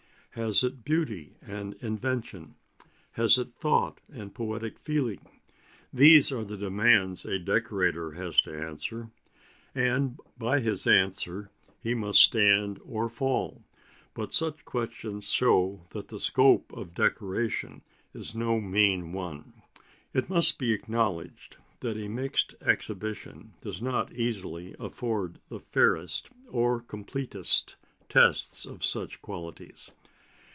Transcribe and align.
Has 0.35 0.63
it 0.63 0.85
beauty 0.85 1.35
and 1.41 1.73
invention? 1.81 2.55
Has 3.17 3.37
it 3.37 3.53
thought 3.59 3.99
and 4.09 4.33
poetic 4.33 4.79
feeling? 4.79 5.27
These 5.91 6.31
are 6.31 6.45
the 6.45 6.55
demands 6.55 7.25
a 7.25 7.37
decorator 7.37 8.13
has 8.13 8.39
to 8.43 8.57
answer, 8.57 9.09
and 9.75 10.17
by 10.37 10.61
his 10.61 10.87
answer 10.87 11.51
he 11.81 11.93
must 11.93 12.23
stand 12.23 12.79
or 12.85 13.09
fall; 13.09 13.61
but 14.13 14.33
such 14.33 14.63
questions 14.63 15.29
show 15.29 15.85
that 15.89 16.07
the 16.07 16.17
scope 16.17 16.71
of 16.71 16.93
decoration 16.93 17.81
is 18.13 18.33
no 18.33 18.61
mean 18.61 19.11
one. 19.11 19.51
It 20.13 20.29
must 20.29 20.57
be 20.57 20.71
acknowledged 20.71 21.57
that 21.81 21.97
a 21.97 22.07
mixed 22.07 22.55
exhibition 22.61 23.51
does 23.61 23.81
not 23.81 24.13
easily 24.13 24.75
afford 24.79 25.39
the 25.49 25.59
fairest 25.59 26.29
or 26.49 26.79
completest 26.79 27.75
tests 28.07 28.65
of 28.65 28.85
such 28.85 29.21
qualities. 29.21 29.91